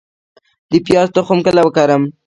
[0.71, 2.03] د پیاز تخم کله وکرم؟